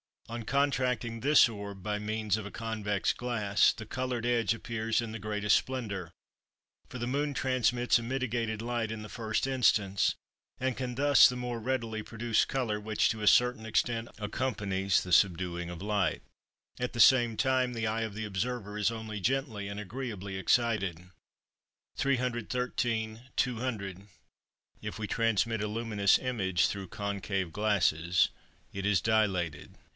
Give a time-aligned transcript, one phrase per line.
[0.29, 5.11] On contracting this orb by means of a convex glass, the coloured edge appears in
[5.11, 6.13] the greatest splendour;
[6.87, 10.15] for the moon transmits a mitigated light in the first instance,
[10.57, 15.11] and can thus the more readily produce colour which to a certain extent accompanies the
[15.11, 16.23] subduing of light:
[16.79, 21.11] at the same time the eye of the observer is only gently and agreeably excited.
[21.97, 24.07] 313 (200).
[24.81, 28.29] If we transmit a luminous image through concave glasses,
[28.71, 29.75] it is dilated.